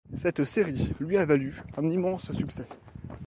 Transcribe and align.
Cette 0.17 0.45
série 0.45 0.91
lui 0.99 1.15
a 1.19 1.27
valu 1.27 1.61
un 1.77 1.87
immense 1.87 2.31
succès. 2.31 2.65